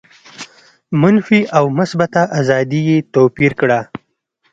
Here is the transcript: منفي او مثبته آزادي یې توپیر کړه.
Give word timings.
منفي 1.01 1.41
او 1.57 1.65
مثبته 1.79 2.21
آزادي 2.39 2.81
یې 2.89 2.97
توپیر 3.13 3.51
کړه. 3.61 3.79